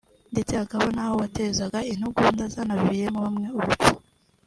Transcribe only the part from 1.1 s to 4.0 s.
watezaga intugunda zanaviriyemo bamwe urupfu